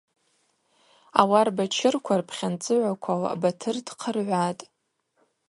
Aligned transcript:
Ауарбачырква 1.19 2.13
рпхьынцӏыгӏваквала 2.21 3.39
Батыр 3.41 3.77
дхъыргӏватӏ. 3.85 4.61